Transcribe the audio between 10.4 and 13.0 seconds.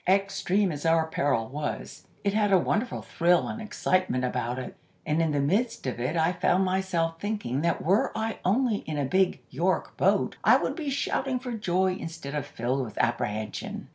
I would be shouting for joy instead of filled with